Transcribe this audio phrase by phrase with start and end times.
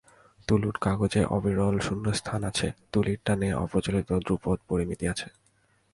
[0.47, 5.27] তুলট কাগজে অবিরল শূন্যস্থান আছে, তুলির টানে অপ্রচলিত ধ্রুপদ পরিমিতি আছে।